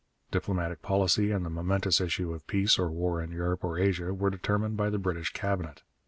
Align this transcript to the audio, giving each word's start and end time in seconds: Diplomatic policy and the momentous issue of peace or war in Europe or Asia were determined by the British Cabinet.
Diplomatic 0.31 0.81
policy 0.81 1.29
and 1.29 1.45
the 1.45 1.51
momentous 1.51 2.01
issue 2.01 2.33
of 2.33 2.47
peace 2.47 2.79
or 2.79 2.89
war 2.89 3.21
in 3.21 3.29
Europe 3.31 3.63
or 3.63 3.77
Asia 3.77 4.11
were 4.15 4.31
determined 4.31 4.75
by 4.75 4.89
the 4.89 4.97
British 4.97 5.31
Cabinet. 5.31 5.83